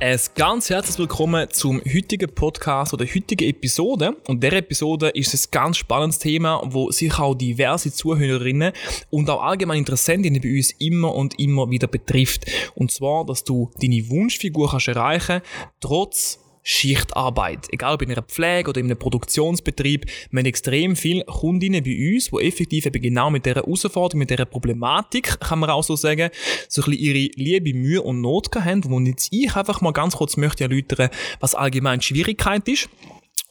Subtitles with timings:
[0.00, 4.16] Ein ganz herzlich willkommen zum heutigen Podcast oder heutigen Episode.
[4.28, 8.72] Und der Episode ist ein ganz spannendes Thema, wo sich auch diverse Zuhörerinnen
[9.10, 12.46] und auch allgemein Interessentinnen bei uns immer und immer wieder betrifft.
[12.76, 15.40] Und zwar, dass du deine Wunschfigur kannst erreichen,
[15.80, 16.38] trotz
[16.70, 17.66] Schichtarbeit.
[17.70, 20.04] Egal ob in einer Pflege oder in einem Produktionsbetrieb.
[20.30, 24.28] Wir haben extrem viele Kundinnen bei uns, die effektiv eben genau mit dieser Herausforderung, mit
[24.28, 26.28] dieser Problematik, kann man auch so sagen,
[26.68, 30.16] so ein bisschen ihre Liebe, Mühe und Not haben, wo jetzt ich einfach mal ganz
[30.16, 31.08] kurz möchte erläutern,
[31.40, 32.90] was allgemein Schwierigkeit ist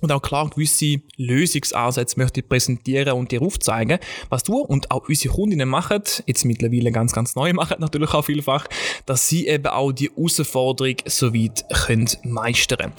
[0.02, 5.08] und auch klar gewisse Lösungsansätze möchte ich präsentieren und dir aufzeigen, was du und auch
[5.10, 8.68] unsere Kundinnen machen, jetzt mittlerweile ganz, ganz neu machen natürlich auch vielfach,
[9.06, 12.94] dass sie eben auch die Herausforderung soweit können meistern.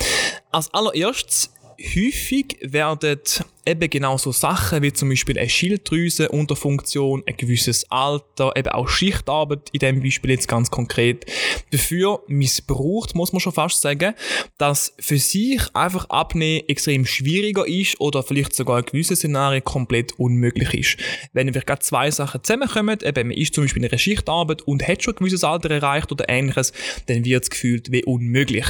[0.51, 3.21] Als allererstes häufig werden
[3.65, 8.69] eben genau so Sachen wie zum Beispiel eine Schilddrüse unter Funktion, ein gewisses Alter, eben
[8.71, 11.27] auch Schichtarbeit in dem Beispiel jetzt ganz konkret,
[11.71, 14.15] dafür missbraucht, muss man schon fast sagen,
[14.57, 20.19] dass für sich einfach Abnehmen extrem schwieriger ist oder vielleicht sogar in gewissen Szenarien komplett
[20.19, 20.97] unmöglich ist.
[21.33, 24.87] Wenn vielleicht gerade zwei Sachen zusammenkommen, eben man ist zum Beispiel in einer Schichtarbeit und
[24.87, 26.73] hat schon ein gewisses Alter erreicht oder ähnliches,
[27.07, 28.67] dann wird es gefühlt wie unmöglich.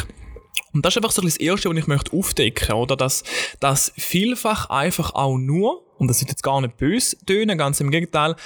[0.72, 2.96] Und das ist einfach so das Erste, was ich möchte aufdecken, oder?
[2.96, 3.24] Dass,
[3.60, 7.90] dass vielfach einfach auch nur, und das ist jetzt gar nicht böse tönen, ganz im
[7.90, 8.36] Gegenteil,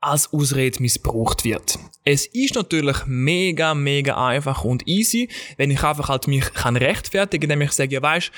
[0.00, 1.78] als Ausrede missbraucht wird.
[2.04, 7.44] Es ist natürlich mega, mega einfach und easy, wenn ich einfach halt mich kann rechtfertigen,
[7.44, 8.32] indem ich sage, ja weisst,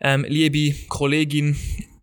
[0.00, 1.58] ähm, liebe Kollegin,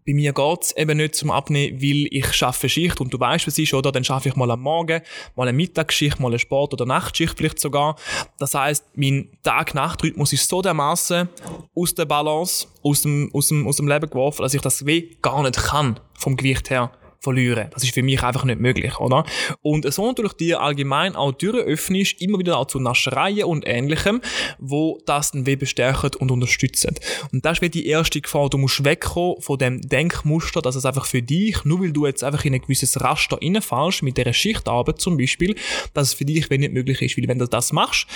[0.09, 3.59] bei mir geht's eben nicht zum Abnehmen, weil ich schaffe Schicht und du weißt, was
[3.59, 3.91] ist, oder?
[3.91, 5.01] Dann schaffe ich mal am Morgen,
[5.35, 7.95] mal eine Mittagsschicht, mal eine Sport- oder Nachtschicht vielleicht sogar.
[8.39, 11.29] Das heißt, mein Tag-Nacht-Rhythmus ist so dermaßen
[11.75, 15.11] aus der Balance, aus dem, aus dem, aus dem Leben geworfen, dass ich das weh
[15.21, 17.69] gar nicht kann, vom Gewicht her verlieren.
[17.73, 19.25] Das ist für mich einfach nicht möglich, oder?
[19.61, 24.21] Und so natürlich dir allgemein auch Türen öffnest, immer wieder auch zu Naschereien und Ähnlichem,
[24.57, 26.95] wo das den Weben stärken und unterstützen.
[27.31, 28.49] Und das ist die erste Gefahr.
[28.49, 32.23] Du musst wegkommen von dem Denkmuster, dass es einfach für dich, nur weil du jetzt
[32.23, 35.55] einfach in ein gewisses Raster reinfallst, mit dieser Schichtarbeit zum Beispiel,
[35.93, 37.17] dass es für dich wenn nicht möglich ist.
[37.17, 38.07] Weil wenn du das machst,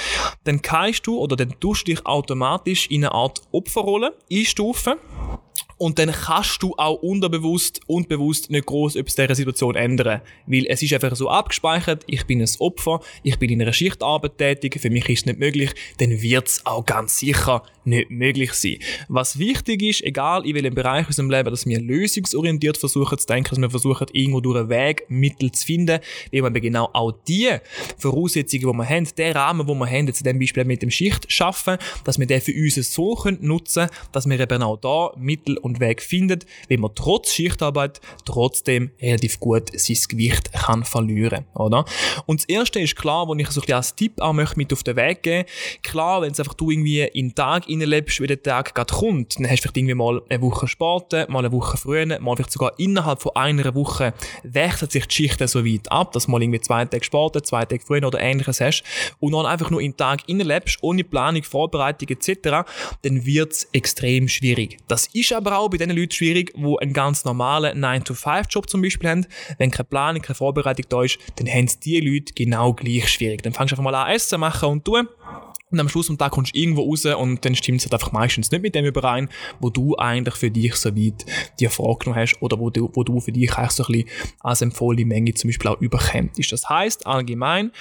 [0.46, 4.96] dann kannst du oder dann tust du dich automatisch in eine Art Opferrolle einstufen
[5.78, 10.22] und dann kannst du auch unterbewusst und bewusst nicht groß etwas dieser Situation ändern.
[10.46, 14.38] Weil es ist einfach so abgespeichert, ich bin ein Opfer, ich bin in einer Schichtarbeit
[14.38, 18.54] tätig, für mich ist es nicht möglich, dann wird es auch ganz sicher nicht möglich
[18.54, 18.78] sein.
[19.08, 23.50] Was wichtig ist, egal in welchem Bereich unserem Leben, dass wir lösungsorientiert versuchen zu denken,
[23.50, 26.00] dass wir versuchen, irgendwo durch einen Weg Mittel zu finden,
[26.32, 27.50] wie wir genau auch die
[27.98, 30.92] Voraussetzungen, die wir haben, den Rahmen, den wir haben, jetzt in dem Beispiel mit dem
[30.92, 35.12] Schicht schaffen, dass wir den für uns so nutzen können, dass wir eben auch da
[35.18, 41.46] Mittel und Weg finden, wie man trotz Schichtarbeit trotzdem relativ gut sein Gewicht kann verlieren,
[41.56, 41.86] oder?
[42.26, 44.84] Und das erste ist klar, wo ich so ein als Tipp auch möchte mit auf
[44.84, 45.48] den Weg geben.
[45.82, 49.38] Klar, wenn es einfach du irgendwie in den Tag reinlebst, wie der Tag gerade kommt,
[49.38, 52.52] dann hast du vielleicht irgendwie mal eine Woche Sport, mal eine Woche früher, mal vielleicht
[52.52, 54.14] sogar innerhalb von einer Woche
[54.44, 57.66] wechselt sich die Schicht so weit ab, dass du mal irgendwie zwei Tage Sport, zwei
[57.66, 58.84] Tage früher oder ähnliches hast
[59.20, 62.68] und dann einfach nur in den Tag reinlebst, ohne Planung, Vorbereitung etc.,
[63.02, 64.78] dann wird es extrem schwierig.
[64.88, 69.10] Das ist aber auch bei den Leuten schwierig, die einen ganz normalen 9-to-5-Job zum Beispiel
[69.10, 69.26] haben.
[69.58, 73.42] Wenn keine Planung, keine Vorbereitung da ist, dann haben es die Leute genau gleich schwierig.
[73.44, 75.08] Dann fängst du einfach mal an, Essen machen und tun.
[75.74, 78.12] Und am Schluss vom Tag kommst du irgendwo raus und dann stimmt es halt einfach
[78.12, 79.28] meistens nicht mit dem überein,
[79.60, 81.26] wo du eigentlich für dich so weit
[81.60, 84.10] dir vorgenommen hast oder wo du, wo du für dich eigentlich so ein bisschen
[84.42, 86.52] als empfohlene Menge zum Beispiel auch überkämpft.
[86.52, 87.72] Das heißt allgemein,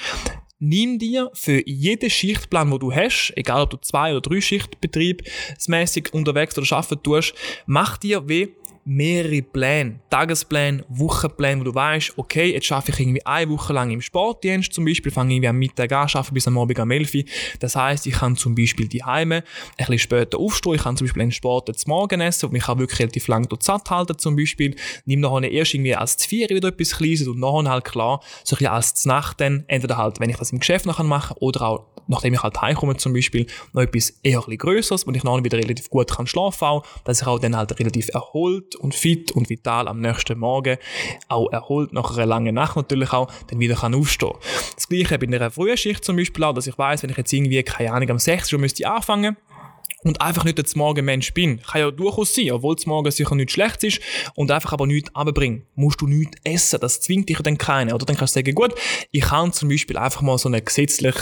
[0.63, 6.15] nimm dir für jeden Schichtplan, wo du hast, egal ob du zwei oder drei Schichtbetriebsmäßig
[6.15, 7.35] unterwegs oder arbeiten tust,
[7.67, 8.55] mach dir wie
[8.85, 13.91] mehrere Pläne, Tagespläne, Wochenpläne, wo du weißt, okay, jetzt schaffe ich irgendwie eine Woche lang
[13.91, 17.15] im Sportdienst zum Beispiel, fange irgendwie am Mittag an, schaffe bis am Abend am 11
[17.15, 17.23] Uhr.
[17.61, 19.43] Das heißt, ich kann zum Beispiel die Heime ein
[19.77, 22.79] bisschen später aufstehen, ich kann zum Beispiel einen Sport zum Morgen essen und mich auch
[22.79, 24.75] wirklich relativ lang dort satt halten zum Beispiel.
[25.05, 28.59] Nimm nachher erst irgendwie als Vier wieder etwas Kleines und nachher halt klar, so ein
[28.59, 31.63] bisschen als Nacht dann, entweder halt, wenn ich das im Geschäft noch machen kann oder
[31.63, 35.45] auch nachdem ich halt heimkomme zum Beispiel, noch etwas eher ein Größeres, wo ich nachher
[35.45, 39.33] wieder relativ gut kann schlafen kann, dass ich auch dann halt relativ erholt und fit
[39.33, 40.79] und vital am nächsten Morgen,
[41.29, 44.33] auch erholt nach einer langen Nacht natürlich auch, dann wieder kann aufstehen.
[44.75, 47.33] Das gleiche bei einer frühen Schicht zum Beispiel auch, dass ich weiß, wenn ich jetzt
[47.33, 49.37] irgendwie, keine Ahnung, am 6 Uhr müsste anfangen,
[50.05, 51.61] und einfach nicht jetzt Morgen Mensch bin.
[51.63, 54.01] Kann ja durchaus sein, obwohl es morgen sicher nichts schlecht ist
[54.35, 55.63] und einfach aber nichts abbringen.
[55.75, 57.95] Musst du nichts essen, das zwingt dich dann keine.
[57.95, 58.75] Oder dann kannst du sagen, gut,
[59.11, 61.15] ich kann zum Beispiel einfach mal so eine gesetzlich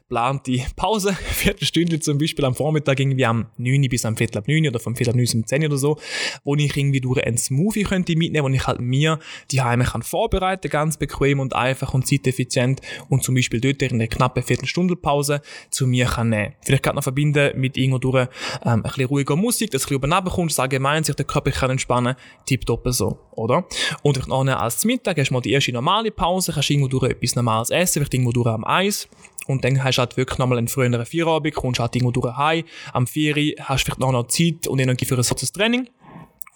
[0.00, 4.68] geplante Pause, Viertelstunde zum Beispiel am Vormittag irgendwie am 9 bis am Viertel ab 9
[4.68, 5.98] oder vom Viertel ab 9 bis um 10 oder so,
[6.44, 9.18] wo ich irgendwie durch einen Smoothie könnte mitnehmen, wo ich halt mir
[9.50, 14.00] die Heime kann vorbereiten, ganz bequem und einfach und zeiteffizient und zum Beispiel dort in
[14.00, 16.54] einer knappen Viertelstunde Pause zu mir kann nehmen.
[16.62, 18.19] Vielleicht kann noch verbinden mit irgendwo durch
[18.64, 21.70] ähm, ein bisschen ruhiger Musik, dass du ein bisschen kommst, allgemein sich der Körper kann
[21.70, 23.64] entspannen, tipptopp so, oder?
[24.02, 27.10] Und vielleicht nachher als Mittag hast du mal die erste normale Pause, kannst irgendwo durch
[27.10, 29.08] etwas Normales essen, vielleicht irgendwo durch am Eis,
[29.46, 32.64] und dann hast du halt wirklich nochmal einen früheren Feierabend, kommst halt irgendwo durch heim,
[32.92, 35.88] am Vieri hast du vielleicht noch, noch Zeit und Energie für ein kurzes Training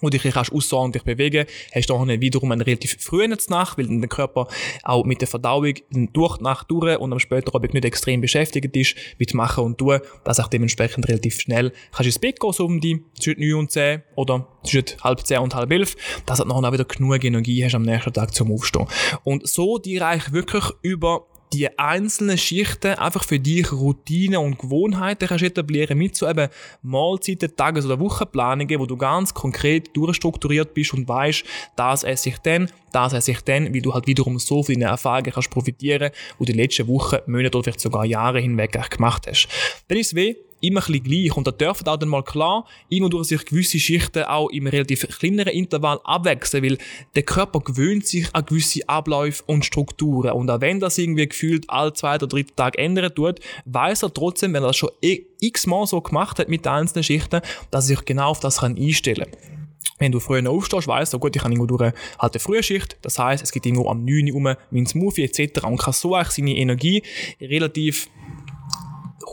[0.01, 4.09] und dich kannst außerordentlich bewegen, hast dann wiederum einen relativ frühen Nacht, weil dann der
[4.09, 4.47] Körper
[4.83, 5.73] auch mit der Verdauung
[6.13, 9.77] durch die Nacht durch und am späteren Abend nicht extrem beschäftigt ist mit Machen und
[9.77, 13.53] Tun, dass auch dementsprechend relativ schnell kannst ins Bett gehen, so um die zwischen 9
[13.53, 15.95] und 10 oder zwischen halb 10 und halb 11,
[16.25, 18.87] dass du nachher auch wieder genug Energie hast am nächsten Tag zum Aufstehen.
[19.23, 25.27] Und so die eigentlich wirklich über die einzelnen Schichten einfach für dich Routinen und Gewohnheiten
[25.27, 26.49] kannst etablieren mit so eben
[26.81, 31.43] Mahlzeiten, Tages- oder Wochenplanungen, wo du ganz konkret durchstrukturiert bist und weißt,
[31.75, 34.89] das esse ich dann, das esse ich dann, wie du halt wiederum so von deinen
[34.89, 39.47] Erfahrungen kannst profitieren, wo die letzten Wochen, Monate oder vielleicht sogar Jahre hinweg gemacht hast.
[39.87, 41.37] Dann ist es weh, immer ein bisschen gleich.
[41.37, 45.53] Und da dürfen auch dann mal klar irgendwo sich gewisse Schichten auch im relativ kleineren
[45.53, 46.77] Intervall abwechseln, weil
[47.15, 50.31] der Körper gewöhnt sich an gewisse Abläufe und Strukturen.
[50.31, 54.13] Und auch wenn das irgendwie gefühlt alle zwei oder drei Tage ändern tut, weiß er
[54.13, 57.41] trotzdem, wenn er das schon x-mal so gemacht hat mit den einzelnen Schichten,
[57.71, 59.55] dass er sich genau auf das kann einstellen kann
[59.97, 63.17] wenn du früher aufstehst, weißt du, gut, ich habe irgendwo durch halt eine Frühschicht, das
[63.17, 65.63] heißt, es gibt irgendwo am 9 Uhr um mein Smoothie etc.
[65.63, 67.01] und kann so eigentlich seine Energie
[67.39, 68.09] relativ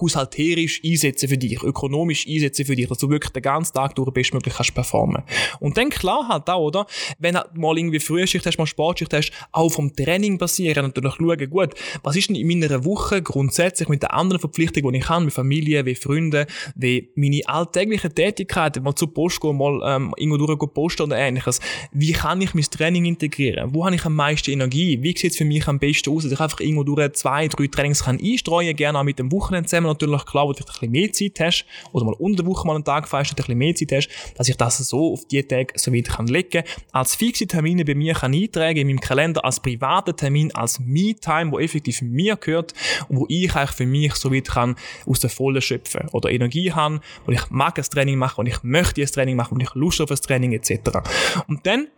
[0.00, 4.11] haushalterisch einsetzen für dich, ökonomisch einsetzen für dich, dass du wirklich den ganzen Tag durch
[4.11, 5.23] bestmöglich kannst performen.
[5.61, 6.87] Und dann klar halt auch, oder?
[7.19, 11.50] Wenn du mal irgendwie Frühschicht hast, mal Sportschicht hast, auch vom Training basieren, natürlich schauen,
[11.50, 15.25] gut, was ist denn in meiner Woche grundsätzlich mit den anderen Verpflichtungen, die ich habe,
[15.25, 20.47] mit Familie, wie Freunde, wie meine alltäglichen Tätigkeiten, mal zur Post gehen, mal ähm, irgendwo
[20.47, 21.61] durch posten oder ähnliches.
[21.93, 23.75] Wie kann ich mein Training integrieren?
[23.75, 25.03] Wo habe ich am meisten Energie?
[25.03, 27.67] Wie sieht es für mich am besten aus, dass ich einfach irgendwo durch zwei, drei
[27.67, 30.90] Trainings kann einstreuen, gerne auch mit dem Wochenende zusammen natürlich klar, wo du ein bisschen
[30.90, 33.75] mehr Zeit hast, oder mal unter der Woche mal einen Tag feierst, ein bisschen mehr
[33.75, 37.46] Zeit hast, dass ich das so auf die Tage so weit kann legen als fixe
[37.46, 42.02] Termine bei mir kann eintragen in meinem Kalender, als privaten Termin, als Me-Time, wo effektiv
[42.02, 42.75] mir gehört
[43.08, 44.76] und wo ich eigentlich für mich so weit kann
[45.06, 48.62] aus der Vollen schöpfen oder Energie haben, wo ich mag ein Training machen und ich
[48.62, 50.99] möchte ein Training machen und ich Lust auf ein Training etc.
[51.46, 51.88] Und dann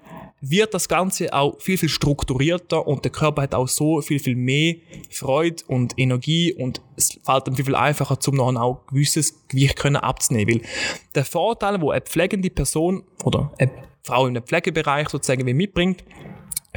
[0.51, 4.37] wird das Ganze auch viel, viel strukturierter und der Körper hat auch so viel, viel
[4.37, 4.77] mehr
[5.11, 9.77] Freude und Energie und es fällt ihm viel, viel einfacher, zum noch auch gewisses Gewicht
[9.77, 10.61] können abzunehmen.
[10.61, 10.69] Weil
[11.15, 13.71] der Vorteil, wo eine pflegende Person oder eine
[14.03, 16.05] Frau im Pflegebereich sozusagen mitbringt,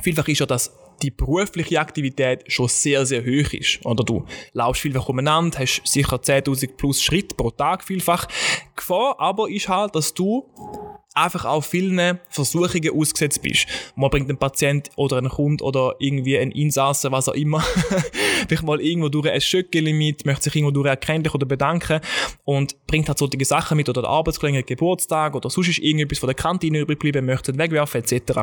[0.02, 0.72] vielfach ist ja, dass
[1.02, 3.86] die berufliche Aktivität schon sehr, sehr hoch ist.
[3.86, 8.28] Oder du laufst vielfach umeinander, hast sicher 10.000 plus Schritt pro Tag vielfach.
[8.76, 10.50] Gefahr aber ist halt, dass du
[11.18, 13.68] einfach auch vielen Versuchungen ausgesetzt bist.
[13.96, 17.64] Mal bringt ein Patient oder ein Kunde oder irgendwie ein Insasse, was auch immer,
[18.50, 22.00] dich mal irgendwo durch ein Schöckeli mit, möchte sich irgendwo durch erkennen oder bedanken
[22.46, 26.28] und bringt halt solche Sachen mit oder der Arbeitskollege Geburtstag oder sonst ist irgendetwas von
[26.28, 28.42] der Kantine übrig geblieben, möchte wegwerfen etc.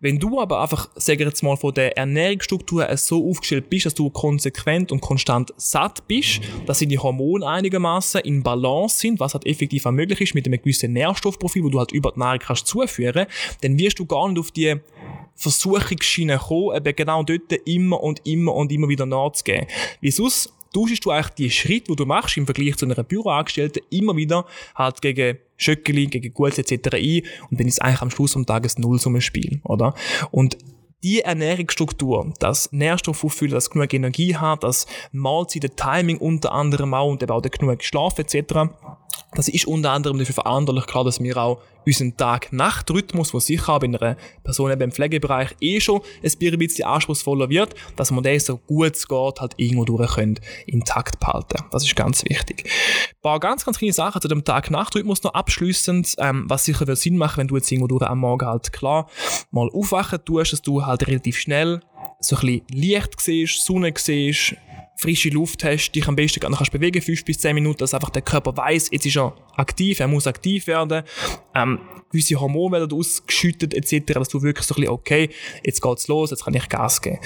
[0.00, 3.94] Wenn du aber einfach, sagen wir jetzt mal, von der Ernährungsstruktur so aufgestellt bist, dass
[3.94, 9.46] du konsequent und konstant satt bist, dass die Hormone einigermaßen in Balance sind, was halt
[9.46, 13.26] effektiv möglich ist mit einem gewissen Nährstoffprofil, wo du halt über die Nahrung kannst zuführen,
[13.62, 14.76] dann wirst du gar nicht auf die
[15.36, 19.66] Versuchungsschiene kommen, eben genau dort immer und immer und immer wieder nachzugeben.
[20.00, 23.82] Wie sonst tauschst du eigentlich die Schritte, die du machst im Vergleich zu einer Büroangestellten,
[23.90, 26.96] immer wieder halt gegen Schöckeli, gegen Gutes etc.
[26.96, 29.94] ein und dann ist eigentlich am Schluss am Tages Nullsummenspiel, oder?
[30.30, 30.58] Und
[31.02, 37.22] die Ernährungsstruktur, das Nährstoffauffüll, das genug Energie hat, das Mahlzeiten, Timing unter anderem auch und
[37.22, 38.70] eben auch genug Schlaf etc.,
[39.36, 43.78] das ist unter anderem dafür verantwortlich, klar, dass wir auch unseren Tag-Nacht-Rhythmus, der sicher auch
[43.78, 48.56] bei einer Person im Pflegebereich eh schon ein bisschen anspruchsvoller wird, dass man den so
[48.56, 51.62] gut es geht halt irgendwo durch können, intakt behalten.
[51.70, 52.64] Das ist ganz wichtig.
[52.64, 56.98] Ein paar ganz, ganz kleine Sachen zu dem Tag-Nacht-Rhythmus noch abschließend, ähm, was sicher wird
[56.98, 59.08] Sinn machen, wenn du jetzt irgendwo durch am Morgen halt klar
[59.50, 61.82] mal aufwachen tust, dass du halt relativ schnell
[62.20, 64.56] so ein bisschen Licht siehst, Sonne siehst,
[64.96, 68.10] frische Luft hast, dich am besten noch kannst bewegen, 5 bis 10 Minuten, dass einfach
[68.10, 71.04] der Körper weiß, jetzt ist er aktiv, er muss aktiv werden,
[71.54, 71.78] ähm,
[72.10, 75.30] gewisse Hormone werden ausgeschüttet etc., dass du wirklich so ein bisschen, okay,
[75.64, 77.18] jetzt geht's los, jetzt kann ich Gas geben.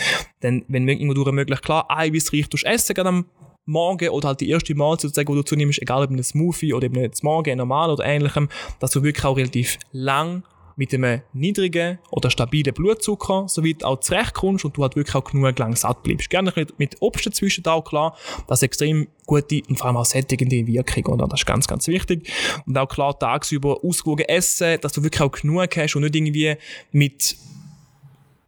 [0.42, 3.26] Denn wenn irgendwo durch möglich klar eiweißreich durch essen, gerade am
[3.66, 6.96] Morgen oder halt die erste Mahlzeit, die du zunimmst, egal ob ein Smoothie oder eben
[6.96, 8.48] jetzt Morgen, normal oder ähnlichem,
[8.80, 10.42] dass du wirklich auch relativ lang
[10.80, 15.58] mit einem niedrigen oder stabilen Blutzucker soweit auch zurechtkommst und du halt wirklich auch genug
[15.58, 16.30] lang satt bleibst.
[16.30, 18.16] Gerne mit Obst dazwischen auch klar,
[18.48, 21.28] das extrem gute und vor allem auch sättigende Wirkung, oder?
[21.28, 22.32] Das ist ganz, ganz wichtig.
[22.64, 26.56] Und auch klar tagsüber ausgewogen essen, dass du wirklich auch genug hast und nicht irgendwie
[26.92, 27.36] mit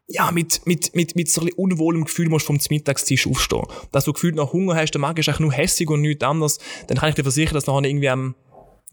[0.08, 3.66] ja, mit, mit, mit, mit so ein unwohlem Gefühl musst vom Mittagstisch aufstehen.
[3.92, 6.58] Dass du gefühlt noch Hunger hast, der Magen ist eigentlich nur hässig und nichts anderes,
[6.86, 8.34] dann kann ich dir versichern, dass nachher irgendwie am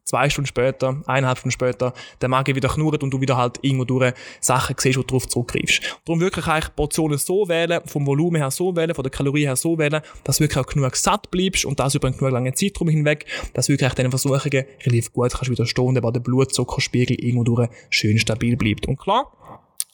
[0.09, 3.85] zwei Stunden später, eineinhalb Stunden später, der Magen wieder knurrt und du wieder halt irgendwo
[3.85, 5.81] durch Sachen siehst, wo du darauf zurückgreifst.
[6.05, 9.55] Darum wirklich eigentlich Portionen so wählen, vom Volumen her so wählen, von der Kalorie her
[9.55, 12.55] so wählen, dass du wirklich auch genug satt bleibst und das über einen genug langen
[12.55, 17.43] Zeitraum hinweg, dass du wirklich deinen Versuchungen relativ gut kannst widerstehen, aber der Blutzuckerspiegel irgendwo
[17.43, 18.87] durch schön stabil bleibt.
[18.87, 19.31] Und klar,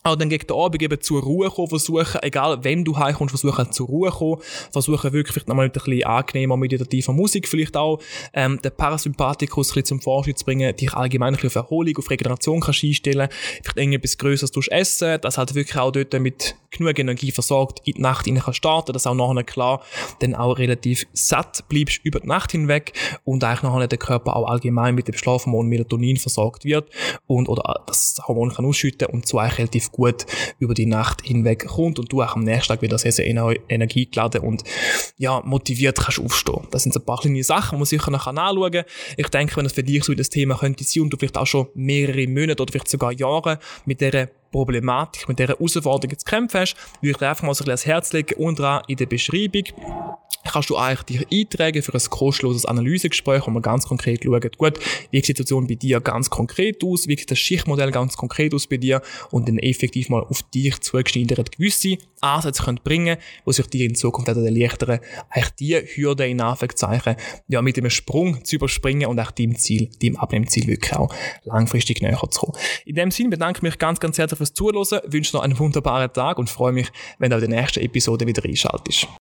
[0.06, 3.72] auch dann gegen den Abend eben zur Ruhe kommen, versuchen, egal wenn du heimkommst, versuchen
[3.72, 8.00] zur Ruhe kommen, versuchen wirklich nochmal mit ein bisschen angenehmer, meditativer Musik vielleicht auch,
[8.34, 11.98] ähm, den Parasympathikus ein bisschen zum Vorschein zu bringen, dich allgemein ein bisschen auf Erholung,
[11.98, 13.30] auf Regeneration kannst einstellen,
[13.64, 18.02] vielleicht irgendetwas Größeres essen, dass halt wirklich auch dort mit genug Energie versorgt in die
[18.02, 19.82] Nacht hinein starten, dass auch nachher klar
[20.20, 24.48] dann auch relativ satt bleibst über die Nacht hinweg und eigentlich nachher der Körper auch
[24.48, 26.90] allgemein mit dem Schlafhormon Melatonin versorgt wird
[27.28, 30.26] und oder das Hormon kann ausschütten und so relativ gut
[30.60, 33.26] über die Nacht hinweg kommt und du auch am nächsten Tag wieder sehr, sehr
[33.70, 34.64] energiegeladen und
[35.18, 36.68] ja, motiviert kannst aufstehen.
[36.72, 38.84] Das sind so ein paar kleine Sachen, die man nachher anschauen
[39.18, 41.48] Ich denke, wenn das für dich so das Thema könnte sein und du vielleicht auch
[41.48, 46.62] schon mehrere Monate oder vielleicht sogar Jahre mit dieser Problematik, mit dieser Herausforderung zu kämpfen
[46.62, 49.64] hast, würde ich dir einfach mal so ein bisschen Herz legen, unten in der Beschreibung
[50.46, 54.80] kannst du eigentlich dich eintragen für ein kostenloses Analysegespräch, wo man ganz konkret schaut, gut,
[55.12, 58.68] wie die Situation bei dir ganz konkret aus, wie sieht das Schichtmodell ganz konkret aus
[58.68, 63.68] bei dir und dann effektiv mal auf dich zugeschneidert gewisse Ansätze können bringen, wo sich
[63.68, 67.16] dir in Zukunft erleichtern, eigentlich die Hürde in Anführungszeichen,
[67.48, 72.02] ja, mit einem Sprung zu überspringen und auch deinem Ziel, deinem Abnehmziel wirklich auch langfristig
[72.02, 72.58] näher zu kommen.
[72.86, 76.12] In dem Sinne bedanke ich mich ganz, ganz herzlich fürs Zuhören, wünsche noch einen wunderbaren
[76.12, 79.08] Tag und freue mich, wenn du in der nächsten Episode wieder einschaltest.